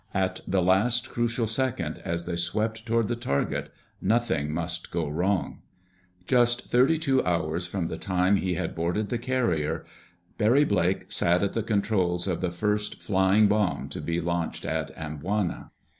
[0.15, 5.61] At the last crucial second as they swept toward the target, nothing must go wrong.
[6.25, 9.85] Just thirty two hours from the time he had boarded the carrier,
[10.39, 14.89] Barry Blake sat at the controls of the first "flying bomb" to be launched at
[14.97, 15.69] Amboina.